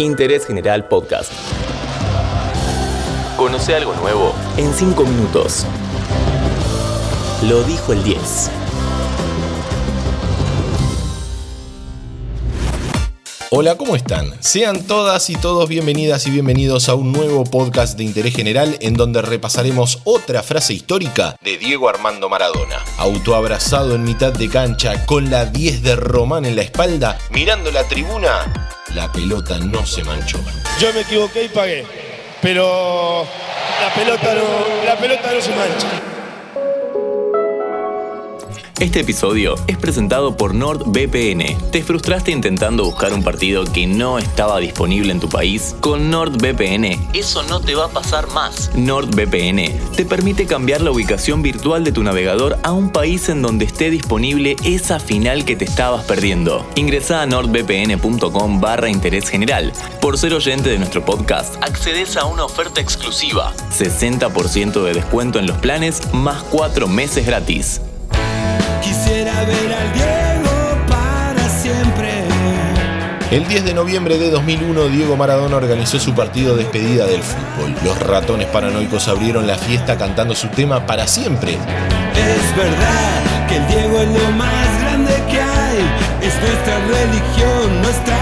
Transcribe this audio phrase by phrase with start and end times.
[0.00, 1.30] Interés General Podcast.
[3.36, 5.66] Conoce algo nuevo en 5 minutos.
[7.42, 8.50] Lo dijo el 10.
[13.50, 14.32] Hola, ¿cómo están?
[14.42, 18.94] Sean todas y todos bienvenidas y bienvenidos a un nuevo podcast de interés general en
[18.94, 22.76] donde repasaremos otra frase histórica de Diego Armando Maradona.
[22.96, 27.86] Autoabrazado en mitad de cancha, con la 10 de Román en la espalda, mirando la
[27.86, 30.38] tribuna, la pelota no se manchó.
[30.78, 31.86] Yo me equivoqué y pagué,
[32.42, 33.24] pero
[33.80, 36.19] la pelota no, la pelota no se mancha.
[38.80, 41.70] Este episodio es presentado por NordVPN.
[41.70, 45.76] ¿Te frustraste intentando buscar un partido que no estaba disponible en tu país?
[45.80, 48.70] Con NordVPN eso no te va a pasar más.
[48.74, 53.66] NordVPN te permite cambiar la ubicación virtual de tu navegador a un país en donde
[53.66, 56.66] esté disponible esa final que te estabas perdiendo.
[56.74, 59.74] Ingresa a nordvpn.com barra interés general.
[60.00, 63.52] Por ser oyente de nuestro podcast, accedes a una oferta exclusiva.
[63.78, 67.82] 60% de descuento en los planes más 4 meses gratis.
[68.82, 72.24] Quisiera ver al Diego para siempre.
[73.30, 77.74] El 10 de noviembre de 2001, Diego Maradona organizó su partido de despedida del fútbol.
[77.84, 81.52] Los ratones paranoicos abrieron la fiesta cantando su tema para siempre.
[81.52, 85.78] Es verdad que el Diego es lo más grande que hay.
[86.22, 88.20] Es nuestra religión, nuestra.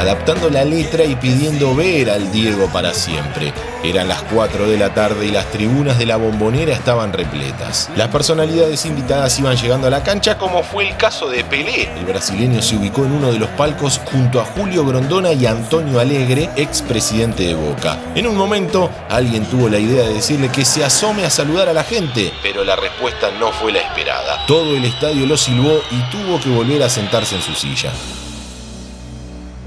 [0.00, 3.52] Adaptando la letra y pidiendo ver al Diego para siempre.
[3.84, 7.90] Eran las 4 de la tarde y las tribunas de la bombonera estaban repletas.
[7.96, 11.90] Las personalidades invitadas iban llegando a la cancha como fue el caso de Pelé.
[11.98, 16.00] El brasileño se ubicó en uno de los palcos junto a Julio Grondona y Antonio
[16.00, 17.98] Alegre, expresidente de Boca.
[18.14, 21.74] En un momento, alguien tuvo la idea de decirle que se asome a saludar a
[21.74, 24.46] la gente, pero la respuesta no fue la esperada.
[24.46, 27.92] Todo el estadio lo silbó y tuvo que volver a sentarse en su silla.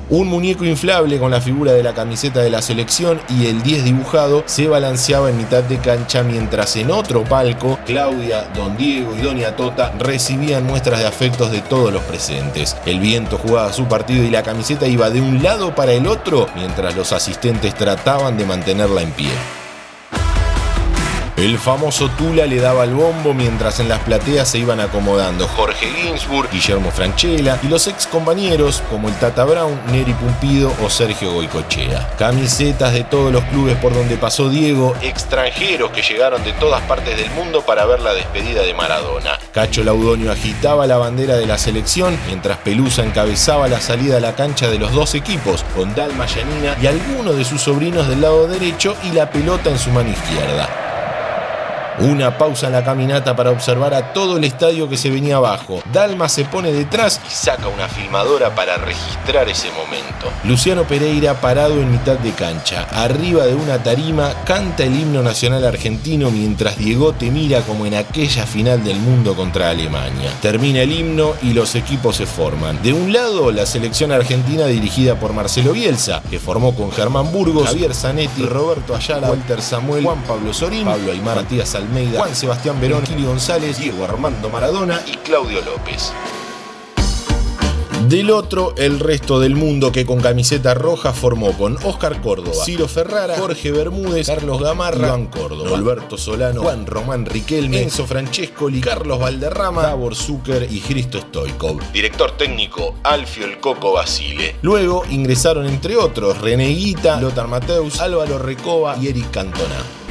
[0.09, 3.85] Un muñeco inflable con la figura de la camiseta de la selección y el 10
[3.85, 9.21] dibujado se balanceaba en mitad de cancha mientras en otro palco Claudia, Don Diego y
[9.21, 12.75] Doña Tota recibían muestras de afectos de todos los presentes.
[12.85, 16.47] El viento jugaba su partido y la camiseta iba de un lado para el otro
[16.55, 19.62] mientras los asistentes trataban de mantenerla en pie.
[21.35, 25.87] El famoso Tula le daba el bombo mientras en las plateas se iban acomodando Jorge
[25.87, 31.33] Ginsburg, Guillermo Franchella y los ex compañeros como el Tata Brown, Neri Pumpido o Sergio
[31.33, 32.11] Goicochea.
[32.19, 37.17] Camisetas de todos los clubes por donde pasó Diego, extranjeros que llegaron de todas partes
[37.17, 39.39] del mundo para ver la despedida de Maradona.
[39.51, 44.35] Cacho Laudonio agitaba la bandera de la selección mientras Pelusa encabezaba la salida a la
[44.35, 48.47] cancha de los dos equipos con Dalma Yanina y algunos de sus sobrinos del lado
[48.47, 50.82] derecho y la pelota en su mano izquierda.
[51.99, 55.81] Una pausa en la caminata para observar a todo el estadio que se venía abajo.
[55.91, 60.31] Dalma se pone detrás y saca una filmadora para registrar ese momento.
[60.43, 65.65] Luciano Pereira parado en mitad de cancha, arriba de una tarima, canta el himno nacional
[65.65, 70.31] argentino mientras Diego te mira como en aquella final del mundo contra Alemania.
[70.41, 72.81] Termina el himno y los equipos se forman.
[72.81, 77.67] De un lado, la selección argentina dirigida por Marcelo Bielsa, que formó con Germán Burgos,
[77.67, 82.79] Javier Zanetti, Roberto Ayala, Walter Samuel, Juan Pablo Sorín, Pablo Aymar, Matías Almeida, Juan Sebastián
[82.79, 86.11] Verón, Kili González, Diego Armando Maradona y Claudio López.
[88.07, 92.87] Del otro, el resto del mundo que con camiseta roja formó con Oscar Córdoba, Ciro
[92.89, 99.19] Ferrara, Jorge Bermúdez, Carlos Gamarra, Juan Córdoba, Alberto Solano, Juan Román Riquelme, Enzo Francescoli, Carlos
[99.19, 101.79] Valderrama, Davor Zucker y Cristo Stoikov.
[101.93, 104.57] Director técnico Alfio El Coco Basile.
[104.61, 110.02] Luego ingresaron entre otros René Guita, Lothar Mateus, Álvaro Recoba y Eric Cantona.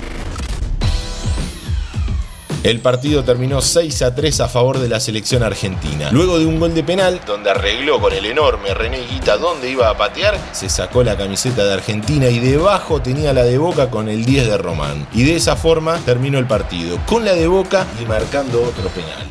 [2.63, 6.11] El partido terminó 6 a 3 a favor de la selección argentina.
[6.13, 9.89] Luego de un gol de penal, donde arregló con el enorme René Guita dónde iba
[9.89, 14.09] a patear, se sacó la camiseta de Argentina y debajo tenía la de Boca con
[14.09, 15.09] el 10 de Román.
[15.13, 19.27] Y de esa forma terminó el partido, con la de Boca y marcando otro penal.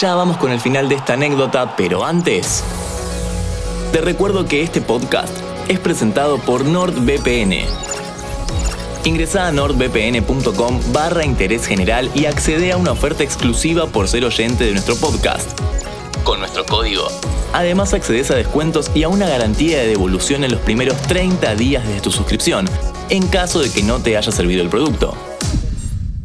[0.00, 2.62] Ya vamos con el final de esta anécdota, pero antes...
[3.90, 5.34] Te recuerdo que este podcast
[5.66, 7.87] es presentado por NordVPN.
[9.08, 14.64] Ingresa a nordvpn.com barra interés general y accede a una oferta exclusiva por ser oyente
[14.64, 15.58] de nuestro podcast.
[16.24, 17.08] Con nuestro código.
[17.54, 21.88] Además accedes a descuentos y a una garantía de devolución en los primeros 30 días
[21.88, 22.68] de tu suscripción,
[23.08, 25.16] en caso de que no te haya servido el producto.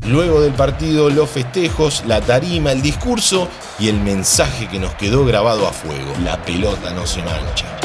[0.05, 3.47] Luego del partido, los festejos, la tarima, el discurso
[3.79, 6.11] y el mensaje que nos quedó grabado a fuego.
[6.21, 7.79] La pelota no se mancha.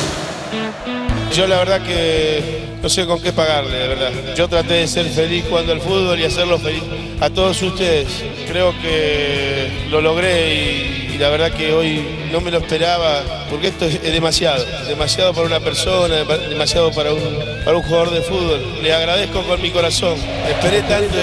[1.32, 4.10] Yo la verdad que no sé con qué pagarle, de verdad.
[4.36, 6.82] Yo traté de ser feliz jugando al fútbol y hacerlo feliz
[7.20, 8.08] a todos ustedes.
[8.46, 13.86] Creo que lo logré y, la verdad que hoy no me lo esperaba, porque esto
[13.86, 16.14] es, demasiado, demasiado para una persona,
[16.48, 17.20] demasiado para un,
[17.64, 18.60] para un jugador de fútbol.
[18.80, 20.16] Le agradezco con mi corazón.
[20.48, 21.16] Esperé tanto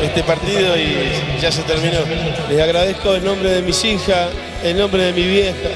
[0.00, 1.98] este partido y ya se terminó.
[2.48, 4.28] Les agradezco en nombre de mis hijas,
[4.62, 5.70] en nombre de mi vieja,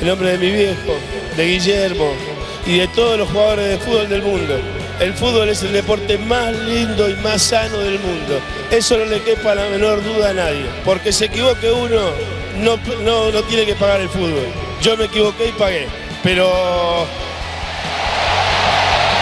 [0.00, 0.96] en nombre de mi viejo,
[1.36, 2.33] de Guillermo
[2.66, 4.58] y de todos los jugadores de fútbol del mundo.
[5.00, 8.40] El fútbol es el deporte más lindo y más sano del mundo.
[8.70, 10.66] Eso no le quepa la menor duda a nadie.
[10.84, 12.10] Porque se equivoque uno,
[12.58, 14.46] no, no, no tiene que pagar el fútbol.
[14.80, 15.88] Yo me equivoqué y pagué.
[16.22, 17.06] Pero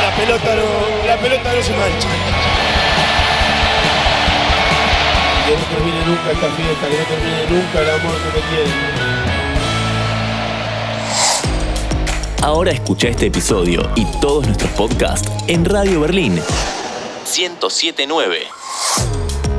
[0.02, 2.08] la pelota no, la pelota no se mancha.
[5.46, 9.21] Que no termine nunca esta fiesta, que no termine nunca el amor que me tienen.
[12.42, 18.38] Ahora escucha este episodio y todos nuestros podcasts en Radio Berlín 1079